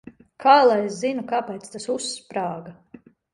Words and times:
Kā 0.45 0.53
lai 0.67 0.77
es 0.85 0.95
zinu, 1.01 1.25
kāpēc 1.33 1.69
tas 1.75 1.85
uzsprāga? 1.97 2.75